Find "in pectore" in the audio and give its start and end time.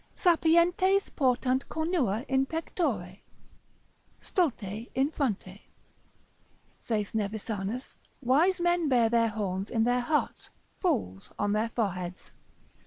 2.27-3.19